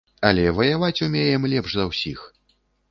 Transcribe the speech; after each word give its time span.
Але 0.29 0.45
ваяваць 0.59 1.03
умеем 1.09 1.47
лепш 1.53 1.71
за 1.83 1.89
ўсіх. 1.93 2.29